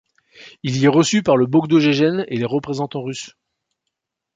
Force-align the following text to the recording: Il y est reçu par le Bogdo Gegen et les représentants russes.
Il 0.63 0.77
y 0.77 0.85
est 0.85 0.87
reçu 0.87 1.21
par 1.21 1.37
le 1.37 1.45
Bogdo 1.45 1.79
Gegen 1.79 2.25
et 2.27 2.37
les 2.37 2.45
représentants 2.45 3.03
russes. 3.03 3.37